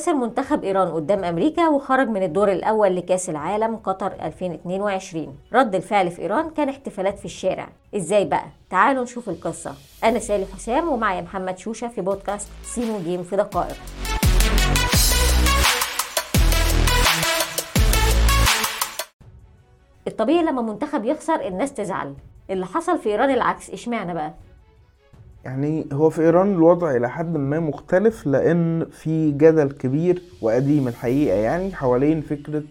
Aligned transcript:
خسر 0.00 0.14
منتخب 0.14 0.64
إيران 0.64 0.88
قدام 0.88 1.24
أمريكا 1.24 1.68
وخرج 1.68 2.08
من 2.08 2.22
الدور 2.22 2.52
الأول 2.52 2.96
لكأس 2.96 3.30
العالم 3.30 3.76
قطر 3.76 4.12
2022 4.22 5.38
رد 5.52 5.74
الفعل 5.74 6.10
في 6.10 6.22
إيران 6.22 6.50
كان 6.50 6.68
احتفالات 6.68 7.18
في 7.18 7.24
الشارع. 7.24 7.68
إزاي 7.96 8.24
بقى؟ 8.24 8.44
تعالوا 8.70 9.02
نشوف 9.02 9.28
القصة. 9.28 9.74
أنا 10.04 10.18
سالي 10.18 10.46
حسام 10.54 10.88
ومعي 10.88 11.22
محمد 11.22 11.58
شوشة 11.58 11.88
في 11.88 12.00
بودكاست 12.00 12.48
سينو 12.62 12.98
جيم 12.98 13.22
في 13.22 13.36
دقائق. 13.36 13.76
الطبيعي 20.06 20.42
لما 20.42 20.62
منتخب 20.62 21.04
يخسر 21.04 21.46
الناس 21.46 21.74
تزعل. 21.74 22.14
اللي 22.50 22.66
حصل 22.66 22.98
في 22.98 23.08
إيران 23.08 23.30
العكس 23.30 23.70
إشمعنى 23.70 24.14
بقى؟ 24.14 24.34
يعني 25.44 25.86
هو 25.92 26.10
في 26.10 26.20
إيران 26.22 26.52
الوضع 26.52 26.96
إلى 26.96 27.10
حد 27.10 27.36
ما 27.36 27.60
مختلف 27.60 28.26
لأن 28.26 28.86
في 28.90 29.30
جدل 29.30 29.70
كبير 29.72 30.22
وقديم 30.42 30.88
الحقيقة. 30.88 31.36
يعني 31.36 31.74
حوالين 31.74 32.20
فكرة 32.20 32.62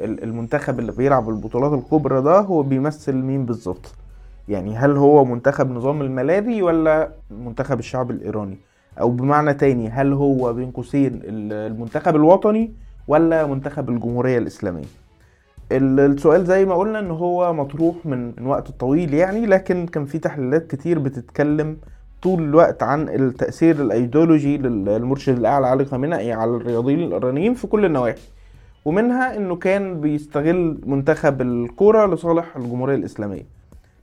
المنتخب 0.00 0.78
اللي 0.78 0.92
بيلعب 0.92 1.28
البطولات 1.28 1.72
الكبرى 1.72 2.22
ده 2.22 2.40
هو 2.40 2.62
بيمثل 2.62 3.14
مين 3.14 3.46
بالظبط؟ 3.46 3.94
يعني 4.48 4.76
هل 4.76 4.96
هو 4.96 5.24
منتخب 5.24 5.70
نظام 5.70 6.02
الملاذي 6.02 6.62
ولا 6.62 7.08
منتخب 7.30 7.78
الشعب 7.78 8.10
الإيراني؟ 8.10 8.56
أو 9.00 9.10
بمعنى 9.10 9.54
تاني 9.54 9.88
هل 9.88 10.12
هو 10.12 10.52
بين 10.52 10.70
قوسين 10.70 11.20
المنتخب 11.24 12.16
الوطني 12.16 12.72
ولا 13.08 13.46
منتخب 13.46 13.88
الجمهورية 13.90 14.38
الإسلامية؟ 14.38 14.84
السؤال 15.72 16.44
زي 16.44 16.64
ما 16.64 16.74
قلنا 16.74 16.98
إن 16.98 17.10
هو 17.10 17.52
مطروح 17.52 17.94
من 18.04 18.32
وقت 18.46 18.70
طويل 18.70 19.14
يعني 19.14 19.46
لكن 19.46 19.86
كان 19.86 20.04
في 20.04 20.18
تحليلات 20.18 20.66
كتير 20.66 20.98
بتتكلم 20.98 21.76
طول 22.24 22.42
الوقت 22.42 22.82
عن 22.82 23.08
التأثير 23.08 23.82
الأيديولوجي 23.82 24.58
للمرشد 24.58 25.36
الأعلى 25.38 25.66
علي 25.66 25.84
خامنئي 25.84 26.32
على 26.32 26.50
الرياضيين 26.50 27.00
الإيرانيين 27.02 27.54
في 27.54 27.66
كل 27.66 27.84
النواحي. 27.84 28.18
ومنها 28.84 29.36
إنه 29.36 29.56
كان 29.56 30.00
بيستغل 30.00 30.78
منتخب 30.86 31.42
الكرة 31.42 32.06
لصالح 32.14 32.56
الجمهورية 32.56 32.94
الإسلامية. 32.94 33.42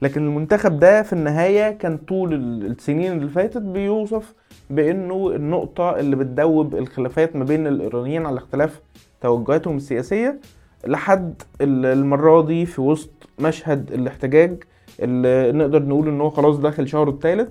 لكن 0.02 0.22
المنتخب 0.28 0.80
ده 0.80 1.02
في 1.02 1.14
النهاية 1.14 1.72
كان 1.72 1.98
طول 1.98 2.34
السنين 2.66 3.12
اللي 3.12 3.30
فاتت 3.30 3.62
بيوصف 3.62 4.34
بأنه 4.70 5.32
النقطة 5.36 6.00
اللي 6.00 6.16
بتدوب 6.16 6.76
الخلافات 6.76 7.36
ما 7.36 7.44
بين 7.44 7.68
الإيرانيين 7.68 8.26
على 8.26 8.38
اختلاف 8.38 8.82
توجهاتهم 9.22 9.78
السياسية 9.78 10.40
لحد 10.88 11.42
المرة 11.62 12.42
دي 12.42 12.66
في 12.66 12.82
وسط 12.82 13.10
مشهد 13.40 13.92
الاحتجاج 13.92 14.64
اللي 15.00 15.52
نقدر 15.52 15.84
نقول 15.84 16.08
إن 16.08 16.22
هو 16.22 16.30
خلاص 16.30 16.58
داخل 16.58 16.88
شهره 16.88 17.10
الثالث 17.10 17.50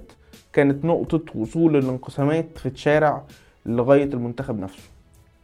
كانت 0.53 0.85
نقطة 0.85 1.21
وصول 1.35 1.77
الانقسامات 1.77 2.59
في 2.59 2.67
الشارع 2.67 3.23
لغاية 3.67 4.05
المنتخب 4.05 4.59
نفسه. 4.61 4.83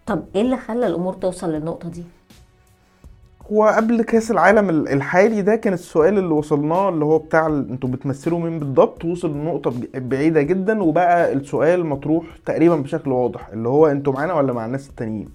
طب 0.06 0.22
إيه 0.34 0.40
اللي 0.42 0.56
خلى 0.56 0.86
الأمور 0.86 1.12
توصل 1.14 1.52
للنقطة 1.52 1.88
دي؟ 1.88 2.02
هو 3.52 3.64
قبل 3.64 4.02
كأس 4.02 4.30
العالم 4.30 4.70
الحالي 4.70 5.42
ده 5.42 5.56
كان 5.56 5.72
السؤال 5.72 6.18
اللي 6.18 6.34
وصلناه 6.34 6.88
اللي 6.88 7.04
هو 7.04 7.18
بتاع 7.18 7.46
أنتوا 7.46 7.88
بتمثلوا 7.88 8.38
مين 8.38 8.58
بالضبط؟ 8.58 9.04
وصل 9.04 9.30
لنقطة 9.34 9.72
بعيدة 9.94 10.42
جدا 10.42 10.82
وبقى 10.82 11.32
السؤال 11.32 11.86
مطروح 11.86 12.24
تقريبا 12.46 12.76
بشكل 12.76 13.12
واضح 13.12 13.48
اللي 13.48 13.68
هو 13.68 13.86
أنتوا 13.86 14.12
معانا 14.12 14.34
ولا 14.34 14.52
مع 14.52 14.66
الناس 14.66 14.88
التانيين؟ 14.88 15.28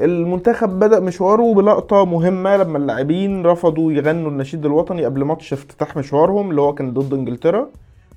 المنتخب 0.00 0.78
بدأ 0.78 1.00
مشواره 1.00 1.54
بلقطة 1.54 2.04
مهمة 2.04 2.56
لما 2.56 2.78
اللاعبين 2.78 3.46
رفضوا 3.46 3.92
يغنوا 3.92 4.30
النشيد 4.30 4.66
الوطني 4.66 5.04
قبل 5.04 5.24
ماتش 5.24 5.52
افتتاح 5.52 5.96
مشوارهم 5.96 6.50
اللي 6.50 6.60
هو 6.60 6.74
كان 6.74 6.92
ضد 6.94 7.14
إنجلترا. 7.14 7.68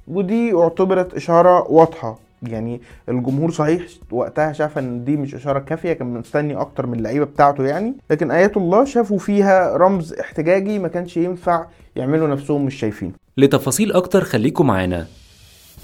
ودي 0.08 0.54
اعتبرت 0.54 1.14
إشارة 1.14 1.72
واضحة. 1.72 2.18
يعني 2.44 2.82
الجمهور 3.10 3.52
صحيح 3.52 3.84
وقتها 4.12 4.52
شاف 4.54 4.78
إن 4.78 5.06
دي 5.06 5.18
مش 5.18 5.36
إشارة 5.36 5.60
كافية 5.60 5.94
كان 5.94 6.08
مستني 6.14 6.56
أكتر 6.56 6.86
من 6.88 6.98
اللعيبة 6.98 7.26
بتاعته 7.26 7.64
يعني. 7.64 7.94
لكن 8.10 8.32
آيات 8.32 8.58
الله 8.58 8.86
شافوا 8.86 9.18
فيها 9.18 9.78
رمز 9.78 10.14
احتجاجي 10.14 10.80
ما 10.80 10.88
كانش 10.88 11.18
ينفع 11.18 11.66
يعملوا 11.96 12.28
نفسهم 12.28 12.66
مش 12.66 12.76
شايفينه. 12.76 13.12
لتفاصيل 13.38 13.92
أكتر 13.94 14.24
خليكم 14.24 14.68
معانا. 14.68 15.08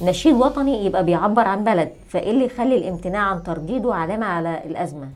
نشيد 0.01 0.35
وطني 0.35 0.85
يبقى 0.85 1.06
بيعبر 1.06 1.41
عن 1.41 1.63
بلد 1.63 1.90
فإيه 2.09 2.31
اللي 2.31 2.46
يخلي 2.46 2.75
الامتناع 2.78 3.22
عن 3.22 3.44
ترديده 3.44 3.94
علامة 3.94 4.25
على 4.25 4.62
الأزمة؟ 4.66 5.09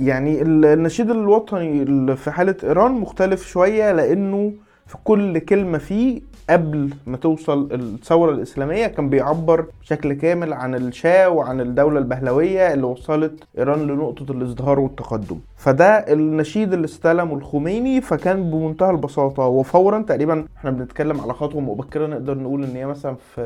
يعني 0.00 0.42
النشيد 0.42 1.10
الوطني 1.10 2.16
في 2.16 2.30
حالة 2.30 2.56
إيران 2.64 2.92
مختلف 2.92 3.46
شوية 3.48 3.92
لأنه 3.92 4.52
في 4.86 4.96
كل 5.04 5.38
كلمة 5.38 5.78
فيه 5.78 6.20
قبل 6.50 6.90
ما 7.06 7.16
توصل 7.16 7.68
الثورة 7.72 8.30
الإسلامية 8.32 8.86
كان 8.86 9.08
بيعبر 9.08 9.66
بشكل 9.82 10.12
كامل 10.12 10.52
عن 10.52 10.74
الشاه 10.74 11.28
وعن 11.28 11.60
الدولة 11.60 11.98
البهلوية 11.98 12.72
اللي 12.74 12.86
وصلت 12.86 13.44
إيران 13.58 13.78
لنقطة 13.86 14.32
الإزدهار 14.32 14.80
والتقدم. 14.80 15.38
فده 15.56 15.84
النشيد 15.86 16.72
اللي 16.72 16.84
استلمه 16.84 17.34
الخميني 17.34 18.00
فكان 18.00 18.50
بمنتهى 18.50 18.90
البساطة. 18.90 19.46
وفورا 19.46 20.02
تقريبا 20.02 20.44
إحنا 20.56 20.70
بنتكلم 20.70 21.20
على 21.20 21.32
خطوة 21.34 21.60
مبكرة 21.60 22.06
نقدر 22.06 22.38
نقول 22.38 22.64
إن 22.64 22.76
هي 22.76 22.86
مثلا 22.86 23.14
في, 23.34 23.42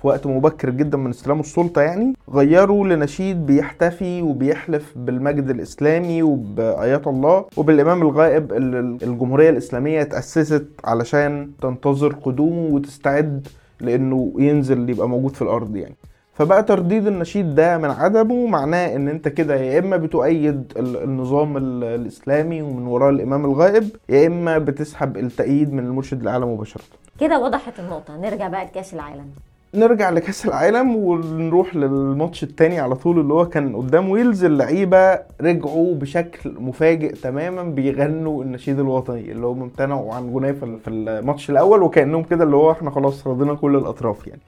في 0.00 0.06
وقت 0.06 0.26
مبكر 0.26 0.70
جدا 0.70 0.98
من 0.98 1.10
استلام 1.10 1.40
السلطة 1.40 1.82
يعني. 1.82 2.12
غيروا 2.30 2.86
لنشيد 2.86 3.46
بيحتفي 3.46 4.22
وبيحلف 4.22 4.92
بالمجد 4.96 5.50
الإسلامي 5.50 6.22
وبآيات 6.22 7.06
الله. 7.06 7.44
وبالإمام 7.56 8.02
الغائب 8.02 8.52
اللي 8.52 8.78
الجمهورية 9.02 9.50
الإسلامية 9.50 10.02
تأسست 10.02 10.66
علشان 10.84 11.50
تنتظر 11.62 12.12
قدومه 12.12 12.74
وتستعد 12.74 13.48
لأنه 13.80 14.32
ينزل 14.38 14.90
يبقى 14.90 15.08
موجود 15.08 15.34
في 15.34 15.42
الأرض 15.42 15.76
يعني. 15.76 15.94
فبقى 16.34 16.62
ترديد 16.62 17.06
النشيد 17.06 17.54
ده 17.54 17.78
من 17.78 17.90
عدمه 17.90 18.46
معناه 18.46 18.96
إن 18.96 19.08
أنت 19.08 19.28
كده 19.28 19.54
يا 19.56 19.78
إما 19.78 19.96
بتؤيد 19.96 20.72
النظام 20.76 21.56
الإسلامي 21.56 22.62
ومن 22.62 22.86
وراء 22.86 23.10
الإمام 23.10 23.44
الغائب 23.44 23.88
يا 24.08 24.26
إما 24.26 24.58
بتسحب 24.58 25.16
التأييد 25.16 25.72
من 25.72 25.84
المرشد 25.86 26.20
الأعلى 26.22 26.46
مباشرة. 26.46 26.82
كده 27.20 27.38
وضحت 27.38 27.80
النقطة. 27.80 28.16
نرجع 28.16 28.48
بقى 28.48 28.64
لكأس 28.64 28.94
العالم. 28.94 29.26
نرجع 29.74 30.10
لكأس 30.10 30.46
العالم 30.46 30.96
ونروح 30.96 31.76
للماتش 31.76 32.42
التاني 32.42 32.80
على 32.80 32.94
طول 32.94 33.20
اللي 33.20 33.34
هو 33.34 33.48
كان 33.48 33.76
قدام 33.76 34.08
ويلز. 34.10 34.44
اللعيبة 34.44 35.18
رجعوا 35.40 35.94
بشكل 35.94 36.54
مفاجئ 36.58 37.12
تماما 37.12 37.62
بيغنوا 37.62 38.44
النشيد 38.44 38.78
الوطني 38.78 39.32
اللي 39.32 39.46
هم 39.46 39.62
امتنعوا 39.62 40.14
عن 40.14 40.30
غناه 40.34 40.52
في 40.52 40.88
الماتش 40.90 41.50
الأول 41.50 41.82
وكأنهم 41.82 42.22
كده 42.22 42.44
اللي 42.44 42.56
هو 42.56 42.70
إحنا 42.70 42.90
خلاص 42.90 43.26
رضينا 43.26 43.54
كل 43.54 43.76
الأطراف 43.76 44.26
يعني. 44.26 44.40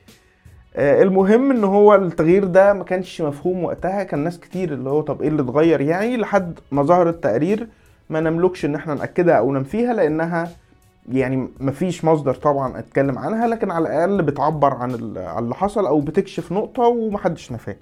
آه 0.77 1.03
المهم 1.03 1.51
إن 1.51 1.65
هو 1.65 1.95
التغيير 1.95 2.45
ده 2.45 2.73
ما 2.73 2.85
كانش 2.85 3.23
مفهوم 3.23 3.65
وقتها. 3.65 4.03
كان 4.03 4.19
ناس 4.25 4.41
كتير 4.41 4.73
اللي 4.73 4.91
هو 4.91 5.01
طب 5.01 5.23
إيه 5.23 5.29
اللي 5.29 5.43
اتغير 5.43 5.81
يعني؟ 5.81 6.17
لحد 6.17 6.59
ما 6.73 6.83
ظهر 6.83 7.09
التقرير 7.09 7.69
ما 8.11 8.21
نملكش 8.21 8.65
إن 8.65 8.75
إحنا 8.75 8.95
نأكدها 8.95 9.35
أو 9.35 9.53
ننفيها 9.53 9.93
لأنها 9.95 10.49
يعني 11.13 11.49
مفيش 11.61 12.05
مصدر 12.05 12.35
طبعا 12.35 12.79
أتكلم 12.79 13.19
عنها 13.19 13.47
لكن 13.49 13.71
على 13.71 13.89
الأقل 13.89 14.23
بتعبر 14.23 14.75
عن 14.75 14.95
اللي 14.95 15.55
حصل 15.55 15.87
أو 15.87 16.01
بتكشف 16.01 16.53
نقطة 16.53 16.83
ومحدش 16.83 17.53
نفاها 17.53 17.77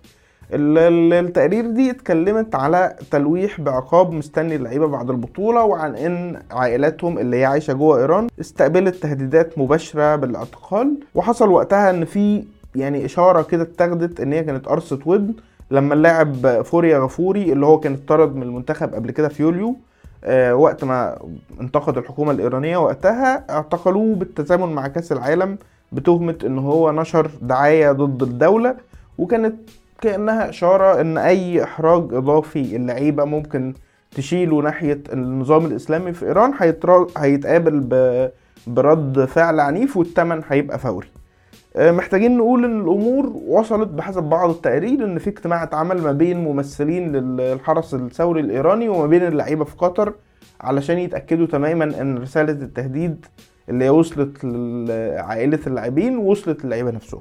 التقرير 0.55 1.67
دي 1.71 1.91
اتكلمت 1.91 2.55
على 2.55 2.97
تلويح 3.11 3.61
بعقاب 3.61 4.13
مستني 4.13 4.57
اللعيبة 4.57 4.87
بعد 4.87 5.11
البطولة 5.11 5.65
وعن 5.65 5.97
إن 5.97 6.43
عائلاتهم 6.51 7.19
اللي 7.19 7.37
هي 7.37 7.45
عايشة 7.45 7.73
جوه 7.73 7.99
إيران 7.99 8.27
استقبلت 8.41 8.95
تهديدات 8.95 9.59
مباشرة 9.59 10.17
بالاعتقال 10.17 10.95
وحصل 11.15 11.49
وقتها 11.51 11.91
إن 11.91 12.05
في 12.05 12.45
يعني 12.77 13.05
إشارة 13.05 13.43
كده 13.43 13.63
اتاخدت 13.63 14.21
إن 14.21 14.33
هي 14.33 14.43
كانت 14.45 14.67
قرصة 14.67 14.99
ودن 15.07 15.35
لما 15.71 15.95
اللاعب 15.95 16.63
فوريا 16.63 16.99
غفوري 16.99 17.53
اللي 17.53 17.67
هو 17.67 17.81
كان 17.81 17.93
اتطرد 17.93 18.37
من 18.37 18.43
المنتخب 18.43 18.95
قبل 18.95 19.11
كده 19.11 19.29
في 19.29 19.43
يوليو 19.43 19.77
وقت 20.53 20.85
ما 20.85 21.19
انتقد 21.61 21.99
الحكومة 21.99 22.31
الإيرانية 22.33 22.77
وقتها 22.77 23.45
اعتقلوه 23.51 24.15
بالتزامن 24.15 24.69
مع 24.75 24.89
كأس 24.89 25.13
العالم 25.13 25.59
بتهمة 25.93 26.39
إن 26.47 26.59
هو 26.59 26.93
نشر 26.93 27.31
دعاية 27.43 27.93
ضد 27.93 28.23
الدولة 28.23 28.75
وكانت 29.19 29.55
كأنها 30.01 30.49
إشارة 30.49 31.01
إن 31.01 31.19
أي 31.19 31.63
إحراج 31.63 32.15
إضافي 32.15 32.77
اللعيبة 32.77 33.25
ممكن 33.25 33.75
تشيله 34.11 34.63
ناحية 34.63 35.03
النظام 35.13 35.67
الإسلامي 35.67 36.13
في 36.13 36.27
إيران 36.27 36.53
هيتقابل 37.17 37.81
برد 38.67 39.25
فعل 39.25 39.61
عنيف 39.61 39.97
والثمن 39.97 40.43
هيبقى 40.49 40.79
فوري. 40.79 41.07
آه، 41.07 41.22
محتاجين 41.77 42.37
نقول 42.37 42.65
إن 42.65 42.81
الأمور 42.81 43.33
وصلت 43.47 43.89
بحسب 43.89 44.23
بعض 44.23 44.51
التقارير 44.51 45.05
إن 45.05 45.19
في 45.19 45.31
اجتماع 45.31 45.63
اتعمل 45.63 46.03
ما 46.03 46.13
بين 46.13 46.45
ممثلين 46.45 47.13
للحرس 47.13 47.95
الثوري 47.95 48.41
الإيراني 48.41 48.89
وما 48.89 49.07
بين 49.07 49.27
اللعيبة 49.27 49.65
في 49.65 49.77
قطر 49.77 50.15
علشان 50.61 50.99
يتأكدوا 50.99 51.47
تماما 51.47 52.01
إن 52.01 52.19
رسالة 52.19 52.53
التهديد 52.53 53.27
اللي 53.69 53.91
وصلت 53.91 54.45
لعائله 54.45 55.59
اللاعبين 55.67 56.19
وصلت 56.19 56.65
للعيبة 56.65 56.91
نفسهم. 56.91 57.21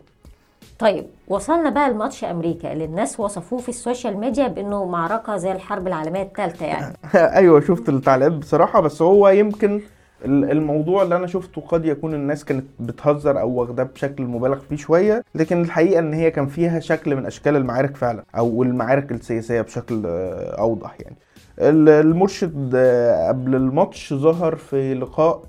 طيب 0.79 1.05
وصلنا 1.27 1.69
بقى 1.69 1.89
لماتش 1.89 2.23
أمريكا 2.23 2.73
اللي 2.73 2.85
الناس 2.85 3.19
وصفوه 3.19 3.59
في 3.59 3.69
ال 3.69 3.76
social 3.76 4.17
media 4.17 4.47
بإنه 4.47 4.85
معركة 4.85 5.37
زي 5.37 5.51
الحرب 5.51 5.87
العالمية 5.87 6.21
الثالثه 6.21 6.65
يعني. 6.65 6.97
أيوه 7.37 7.61
شفت 7.61 7.89
التعليقات 7.89 8.31
بصراحة 8.31 8.81
بس 8.81 9.01
هو 9.01 9.29
يمكن 9.29 9.81
الموضوع 10.25 11.03
اللي 11.03 11.15
أنا 11.15 11.27
شفته 11.27 11.61
قد 11.61 11.85
يكون 11.85 12.13
الناس 12.13 12.45
كانت 12.45 12.65
بتهزر 12.79 13.39
أو 13.39 13.49
واخداه 13.49 13.83
بشكل 13.83 14.23
مبالغ 14.23 14.59
فيه 14.69 14.75
شوية 14.75 15.23
لكن 15.35 15.61
الحقيقة 15.61 15.99
إن 15.99 16.13
هي 16.13 16.31
كان 16.31 16.47
فيها 16.47 16.79
شكل 16.79 17.15
من 17.15 17.25
أشكال 17.25 17.55
المعارك 17.55 17.95
فعلا 17.97 18.23
أو 18.37 18.63
المعارك 18.63 19.11
السياسية 19.11 19.61
بشكل 19.61 20.01
أوضح 20.59 20.97
يعني. 21.01 21.15
ال- 21.59 21.89
المرشد 21.89 22.75
قبل 23.27 23.55
الماتش 23.55 24.13
ظهر 24.13 24.55
في 24.55 24.93
لقاء 24.93 25.41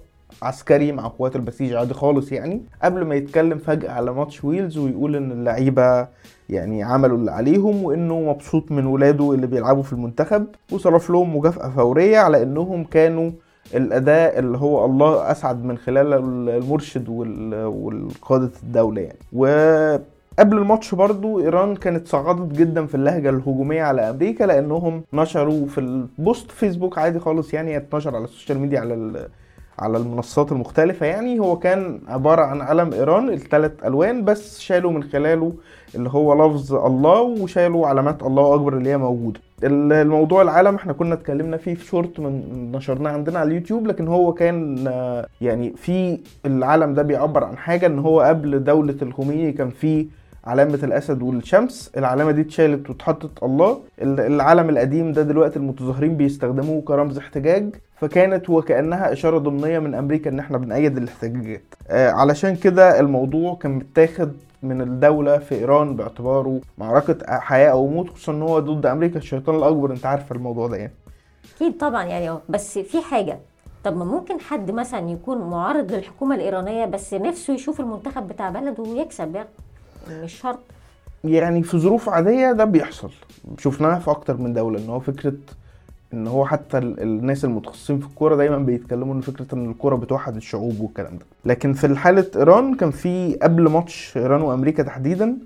عسكري 0.43 0.93
مع 0.93 1.09
قوات 1.09 1.37
البسيج 1.37 1.73
عادي 1.75 1.95
خالص 1.95 2.33
يعني 2.33 2.61
قبل 2.83 3.05
ما 3.05 3.15
يتكلم 3.15 3.59
فجأة 3.59 3.91
على 3.91 4.13
ماتش 4.13 4.45
ويلز 4.45 4.79
ويقول 4.79 5.17
إن 5.17 5.33
اللعيبة 5.33 6.09
يعني 6.51 6.83
عملوا 6.83 7.17
اللي 7.19 7.31
عليهم 7.31 7.85
وإنه 7.85 8.21
مبسوط 8.21 8.73
من 8.73 8.87
ولاده 8.87 9.33
اللي 9.33 9.47
بيلعبوا 9.47 9.83
في 9.83 9.93
المنتخب 9.93 10.47
وصرف 10.73 11.11
لهم 11.11 11.37
مكافأة 11.37 11.69
فورية 11.71 12.19
على 12.19 12.43
إنهم 12.43 12.85
كانوا 12.85 13.31
الأداء 13.75 14.39
اللي 14.39 14.59
هو 14.59 14.85
الله 14.85 15.31
أسعد 15.31 15.65
من 15.65 15.79
خلال 15.79 16.13
المرشد 16.49 17.09
وال- 17.09 17.65
والقادة 17.65 18.51
الدولة 18.63 19.01
يعني. 19.03 19.19
وقبل 19.33 20.59
الماتش 20.59 20.95
برضو 20.95 21.41
إيران 21.41 21.77
كانت 21.77 22.09
صعدت 22.09 22.53
جدا 22.53 22.87
في 22.87 22.95
اللهجة 22.95 23.31
الهجومية 23.31 23.83
على 23.83 24.11
أمريكا 24.11 24.45
لأنهم 24.45 25.03
نشروا 25.13 25.67
في 25.67 25.79
ال 25.79 25.93
post 25.93 26.51
Facebook 26.51 26.99
عادي 26.99 27.19
خالص 27.19 27.55
يعني 27.55 27.77
اتنشر 27.77 28.17
على 28.17 28.25
ال 28.25 28.30
social 28.30 28.59
media 28.59 28.81
على 28.81 29.29
على 29.79 29.99
المنصات 29.99 30.53
المختلفة 30.53 31.07
يعني. 31.07 31.39
هو 31.41 31.57
كان 31.59 32.01
عبارة 32.09 32.43
عن 32.43 32.61
علم 32.61 32.93
إيران 32.93 33.29
الثلاث 33.29 33.73
ألوان 33.85 34.25
بس 34.25 34.61
شالوا 34.61 34.91
من 34.91 35.03
خلاله 35.03 35.53
اللي 35.95 36.11
هو 36.11 36.47
لفظ 36.47 36.75
الله 36.75 37.21
وشالوا 37.21 37.87
علامات 37.87 38.23
الله 38.23 38.55
أكبر 38.55 38.73
اللي 38.77 38.91
هي 38.91 38.97
موجودة. 38.97 39.41
ال- 39.65 39.93
الموضوع 39.93 40.43
العلم 40.43 40.75
إحنا 40.75 40.93
كنا 40.93 41.15
اتكلمنا 41.15 41.57
فيه 41.57 41.75
في 41.75 41.85
شورت 41.87 42.21
من 42.21 42.43
نشرناه 42.75 43.11
عندنا 43.11 43.39
على 43.39 43.49
اليوتيوب 43.49 43.87
لكن 43.87 44.09
هو 44.09 44.33
كان 44.33 44.85
آه، 44.89 45.27
يعني 45.41 45.73
في 45.77 46.19
العلم 46.47 46.95
ده 46.95 47.03
بيعبر 47.03 47.45
عن 47.45 47.57
حاجة 47.57 47.87
إن 47.87 47.99
هو 47.99 48.21
قبل 48.21 48.65
دولة 48.65 48.97
الخميني 49.03 49.53
كان 49.53 49.71
في 49.71 50.07
علامة 50.45 50.75
الأسد 50.83 51.23
والشمس. 51.23 51.91
العلامة 51.97 52.31
دي 52.31 52.41
اتشالت 52.41 52.91
واتحطت 52.91 53.43
الله. 53.43 53.81
ال- 54.03 54.21
العلم 54.21 54.71
القديم 54.71 55.13
ده 55.13 55.23
دلوقتي 55.23 55.57
المتظاهرين 55.57 56.17
بيستخدموه 56.17 56.83
كرمز 56.83 57.19
احتجاج. 57.19 57.75
فكانت 57.97 58.51
وكأنها 58.51 59.13
إشارة 59.13 59.39
ضمنية 59.39 59.79
من 59.79 59.95
أمريكا 59.95 60.31
إن 60.31 60.39
إحنا 60.39 60.59
بنأيد 60.59 60.97
الاحتجاجات. 60.97 61.63
آه 61.89 62.11
علشان 62.11 62.57
كده 62.57 63.01
الموضوع 63.01 63.55
كان 63.55 63.71
متاخد 63.71 64.33
من 64.63 64.81
الدولة 64.81 65.39
في 65.39 65.55
إيران 65.55 65.97
باعتباره 65.97 66.61
معركة 66.79 67.19
حياة 67.41 67.71
أو 67.71 67.87
موت 67.89 68.09
خصوصا 68.11 68.33
إن 68.33 68.43
هو 68.43 68.59
ضد 68.59 68.87
أمريكا. 68.87 69.19
الشيطان 69.19 69.57
الأكبر 69.57 69.93
أنت 69.93 70.07
عارف 70.07 70.33
الموضوع 70.33 70.67
ده 70.69 70.77
يعني. 70.77 70.93
أكيد 71.57 71.77
طبعا 71.79 72.05
يعني. 72.05 72.39
بس 72.49 72.79
في 72.79 73.01
حاجة. 73.01 73.39
طب 73.85 73.97
ما 73.97 74.05
ممكن 74.05 74.41
حد 74.41 74.71
مثلا 74.71 75.11
يكون 75.11 75.39
معارض 75.51 75.93
للحكومة 75.93 76.35
الإيرانية 76.35 76.85
بس 76.85 77.15
نفسه 77.15 77.55
يشوف 77.55 77.81
المنتخب 77.81 78.29
بتاع 78.29 78.51
بلده 78.51 78.83
ويكسب 78.83 79.35
يعني 79.35 79.49
مش 80.11 80.33
شرط. 80.41 80.59
يعني 81.25 81.63
في 81.63 81.79
ظروف 81.79 82.09
عادية 82.09 82.53
ده 82.53 82.65
بيحصل. 82.65 83.11
شفناها 83.59 83.99
في 83.99 84.11
أكتر 84.11 84.37
من 84.37 84.53
دولة 84.53 84.79
إن 84.79 84.89
هو 84.89 85.01
فكرة 85.01 85.33
إن 86.15 86.27
هو 86.27 86.47
حتى 86.47 86.79
ال- 86.79 87.01
الناس 87.03 87.45
المتخصصين 87.45 87.99
في 87.99 88.07
الكورة 88.07 88.37
دايما 88.37 88.59
بيتكلموا 88.59 89.15
إن 89.15 89.21
فكرة 89.21 89.47
إن 89.55 89.71
الكورة 89.71 89.97
بتوحد 89.97 90.37
الشعوب 90.37 90.81
والكلام 90.81 91.17
ده. 91.19 91.25
لكن 91.45 91.73
في 91.73 91.97
حالة 91.97 92.27
إيران 92.37 92.75
كان 92.75 92.91
في 92.91 93.39
قبل 93.43 93.69
ماتش 93.69 94.13
إيران 94.17 94.43
وأمريكا 94.43 94.83
تحديدا 94.83 95.37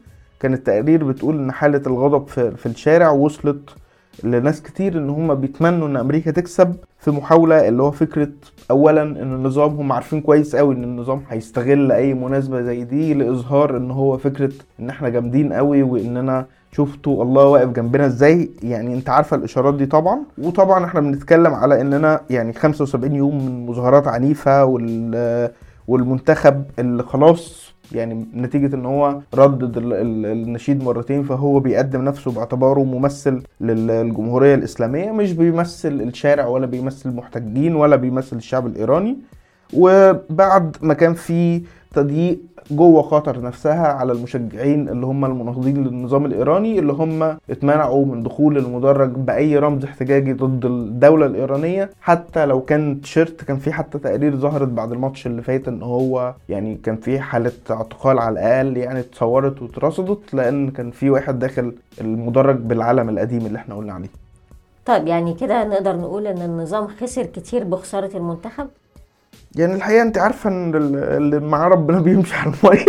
كان 0.41 0.55
التقارير 0.55 1.05
بتقول 1.05 1.38
إن 1.38 1.52
حالة 1.52 1.82
الغضب 1.87 2.29
في, 2.29 2.50
في 2.56 2.67
الشارع 2.67 3.11
وصلت 3.11 3.70
لناس 4.24 4.62
كتير 4.62 4.98
إن 4.98 5.10
هم 5.10 5.34
بيتمنوا 5.34 5.88
إن 5.88 5.96
أمريكا 5.96 6.30
تكسب 6.30 6.74
في 6.98 7.10
محاولة 7.10 7.68
اللي 7.68 7.82
هو 7.82 7.90
فكرة 7.90 8.28
اولا 8.70 9.02
إن 9.02 9.34
النظام 9.34 9.76
هم 9.76 9.92
عارفين 9.92 10.20
كويس 10.20 10.56
قوي 10.56 10.74
إن 10.74 10.84
النظام 10.84 11.22
هيستغل 11.28 11.92
أي 11.92 12.14
مناسبة 12.14 12.62
زي 12.62 12.84
دي 12.84 13.14
لإظهار 13.14 13.76
إن 13.76 13.90
هو 13.90 14.16
فكرة 14.18 14.52
إن 14.80 14.88
إحنا 14.90 15.08
جامدين 15.08 15.52
قوي 15.52 15.82
وإننا 15.82 16.46
شفتوا 16.72 17.22
الله 17.22 17.44
واقف 17.46 17.68
جنبنا 17.68 18.06
إزاي. 18.06 18.50
يعني 18.62 18.94
أنت 18.94 19.08
عارفة 19.08 19.36
الإشارات 19.36 19.74
دي 19.74 19.86
طبعا. 19.86 20.18
وطبعا 20.38 20.84
إحنا 20.84 21.00
بنتكلم 21.00 21.54
على 21.54 21.80
إننا 21.80 22.20
يعني 22.30 22.52
75 22.52 23.14
يوم 23.14 23.46
من 23.46 23.66
مظاهرات 23.66 24.08
عنيفة 24.08 24.64
وال 24.64 25.50
والمنتخب 25.88 26.65
اللي 26.79 27.03
خلاص 27.03 27.73
يعني 27.93 28.27
نتيجة 28.35 28.75
إن 28.75 28.87
هو 28.87 29.21
ردد 29.35 29.77
ال- 29.77 29.93
ال- 29.93 30.27
النشيد 30.27 30.83
مرتين 30.85 31.23
فهو 31.23 31.61
بيقدم 31.61 32.03
نفسه 32.05 32.33
باعتباره 32.33 32.85
ممثل 32.85 33.43
للجمهورية 33.61 34.55
الإسلامية 34.55 35.11
مش 35.11 35.33
بيمثل 35.33 35.88
الشارع 35.93 36.47
ولا 36.47 36.67
بيمثل 36.67 37.11
المحتجين 37.11 37.75
ولا 37.77 37.97
بيمثل 37.97 38.37
الشعب 38.37 38.67
الإيراني. 38.67 39.17
وبعد 39.74 40.76
ما 40.82 40.94
كان 40.94 41.14
في 41.14 41.62
تضييق 41.94 42.38
جوه 42.70 43.02
قطر 43.02 43.40
نفسها 43.40 43.86
على 43.86 44.12
المشجعين 44.12 44.88
اللي 44.88 45.06
هم 45.06 45.24
المناهضين 45.24 45.84
للنظام 45.84 46.26
الإيراني 46.26 46.78
اللي 46.78 46.92
هم 46.92 47.36
اتمنعوا 47.50 48.06
من 48.06 48.22
دخول 48.22 48.58
المدرج 48.58 49.08
بأي 49.10 49.58
رمز 49.58 49.84
احتجاجي 49.84 50.32
ضد 50.32 50.64
الدولة 50.64 51.26
الإيرانية. 51.26 51.90
حتى 52.00 52.46
لو 52.46 52.60
كان 52.60 53.00
تيشيرت 53.00 53.44
كان 53.44 53.56
في 53.56 53.72
حتى 53.72 53.98
تقارير 53.98 54.36
ظهرت 54.36 54.68
بعد 54.68 54.92
الماتش 54.92 55.26
اللي 55.26 55.42
فات 55.42 55.68
إن 55.68 55.82
هو 55.82 56.34
يعني 56.48 56.74
كان 56.74 56.96
في 56.96 57.20
حالة 57.20 57.52
اعتقال 57.70 58.18
على 58.18 58.32
الأقل 58.32 58.76
يعني 58.76 59.00
اتصورت 59.00 59.62
واترصدت 59.62 60.34
لأن 60.34 60.70
كان 60.70 60.90
في 60.90 61.10
واحد 61.10 61.38
داخل 61.38 61.72
المدرج 62.00 62.56
بالعلم 62.56 63.08
القديم 63.08 63.46
اللي 63.46 63.58
إحنا 63.58 63.74
قلنا 63.74 63.92
عليه. 63.92 64.08
طيب 64.86 65.06
يعني 65.06 65.34
كده 65.34 65.64
نقدر 65.64 65.96
نقول 65.96 66.26
إن 66.26 66.42
النظام 66.42 66.86
خسر 66.88 67.26
كتير 67.26 67.64
بخسارة 67.64 68.16
المنتخب؟ 68.16 68.66
يعني 69.58 69.75
الحقيقة 69.75 70.03
انت 70.03 70.19
عارفة 70.19 70.50
ان 70.50 70.75
ال- 70.75 70.97
اللي 70.97 71.41
معاه 71.41 71.69
ربنا 71.69 72.00
بيمشي 72.06 72.35
على 72.37 72.53
المية. 72.64 72.85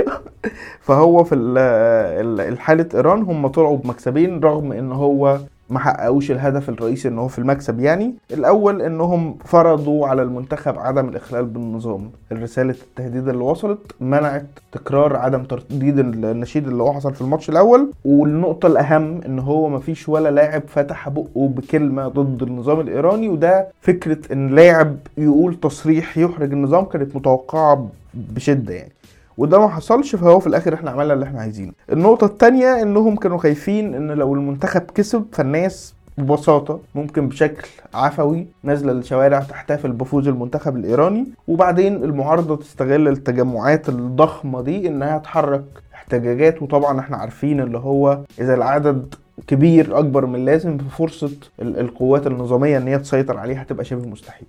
فهو 0.81 1.24
في 1.24 1.36
ال- 1.36 1.58
ال- 1.58 2.42
الحاله 2.54 2.90
إيران 2.96 3.22
هم 3.24 3.48
طلعوا 3.48 3.78
بمكسبين 3.78 4.40
رغم 4.40 4.72
إن 4.72 4.92
هو 4.92 5.40
ما 5.69 5.80
حققوش 5.80 6.31
الهدف 6.31 6.69
الرئيسي 6.69 7.08
إن 7.08 7.18
هو 7.19 7.28
في 7.28 7.40
المكسب 7.40 7.80
يعني. 7.80 8.14
الأول 8.34 8.81
إنهم 8.81 9.38
فرضوا 9.46 10.08
على 10.08 10.22
المنتخب 10.22 10.80
عدم 10.80 11.10
الإخلال 11.10 11.46
بالنظام. 11.46 12.10
رساله 12.34 12.75
التهديد 12.90 13.28
اللي 13.28 13.44
وصلت 13.44 13.80
منعت 14.02 14.46
تكرار 14.72 15.16
عدم 15.16 15.44
ترديد 15.44 16.00
النشيد 16.00 16.68
اللي 16.68 16.84
هو 16.84 16.94
حصل 16.94 17.14
في 17.14 17.22
الماتش 17.22 17.50
الأول. 17.50 17.92
والنقطة 18.06 18.68
الأهم 18.68 19.22
إن 19.25 19.40
هو 19.40 19.69
ما 19.69 19.80
فيش 19.80 20.10
ولا 20.10 20.30
لاعب 20.31 20.62
فتح 20.68 21.10
بقه 21.10 21.48
بكلمة 21.48 22.08
ضد 22.08 22.44
النظام 22.44 22.80
الإيراني 22.80 23.30
وده 23.30 23.68
فكرة 23.81 24.34
إن 24.34 24.56
لاعب 24.56 24.96
يقول 25.18 25.56
تصريح 25.56 26.18
يحرج 26.18 26.52
النظام 26.54 26.86
كانت 26.86 27.16
متوقعة 27.16 27.88
بشدة 28.13 28.74
يعني. 28.74 28.92
وده 29.38 29.60
ما 29.60 29.67
حصلش 29.67 30.15
فهو 30.15 30.39
في 30.39 30.48
الآخر 30.48 30.74
إحنا 30.74 30.91
عملنا 30.91 31.13
اللي 31.13 31.25
إحنا 31.25 31.39
عايزينه. 31.41 31.72
النقطة 31.91 32.25
التانية 32.25 32.82
إنهم 32.82 33.15
كانوا 33.15 33.38
خايفين 33.38 33.96
إن 33.96 34.12
لو 34.12 34.34
المنتخب 34.34 34.82
كسب 34.82 35.25
فالناس 35.32 35.94
ببساطة 36.17 36.79
ممكن 36.96 37.27
بشكل 37.29 37.67
عفوي 37.94 38.48
نازلة 38.63 38.91
الشوارع 38.91 39.39
تحتفل 39.39 39.91
بفوز 39.91 40.27
المنتخب 40.27 40.77
الإيراني 40.77 41.25
وبعدين 41.48 42.03
المعارضة 42.03 42.56
تستغل 42.56 43.08
التجمعات 43.08 43.89
الضخمة 43.89 44.62
دي 44.62 44.88
إنها 44.88 45.17
تحرك 45.17 45.63
احتجاجات 45.94 46.62
وطبعا 46.62 47.00
إحنا 47.00 47.17
عارفين 47.17 47.62
اللي 47.62 47.77
هو 47.77 48.20
إذا 48.39 48.53
العدد 48.53 49.15
كبير 49.48 50.00
أكبر 50.00 50.25
من 50.25 50.36
اللازم 50.36 50.77
ففرصة 50.77 51.32
ال- 51.62 51.79
القوات 51.79 52.27
النظامية 52.27 52.77
إن 52.77 52.88
هي 52.88 53.00
تسيطر 53.00 53.38
عليه 53.38 53.60
هتبقى 53.60 53.86
شبه 53.86 54.08
مستحيل. 54.10 54.48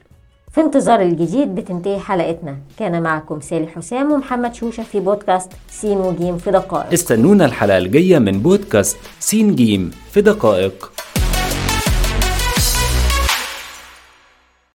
في 0.53 0.61
انتظار 0.61 1.03
الجديد 1.03 1.55
بتنتهي 1.55 1.99
حلقتنا. 1.99 2.57
كان 2.79 3.03
معكم 3.03 3.41
سالي 3.41 3.67
حسام 3.67 4.13
ومحمد 4.13 4.55
شوشة 4.55 4.83
في 4.83 5.01
بودكاست 5.01 5.53
سين 5.71 5.99
وجيم 5.99 6.39
في 6.39 6.51
دقائق. 6.51 6.93
استنونا 6.93 7.45
الحلقة 7.45 7.79
الجاية 7.79 8.19
من 8.19 8.41
بودكاست 8.41 8.97
سين 9.21 9.55
جيم 9.55 9.91
في 10.11 10.21
دقائق. 10.21 10.93